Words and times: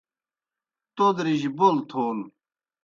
تودرِجیْ 0.95 1.49
بول 1.57 1.77
تھون 1.89 2.17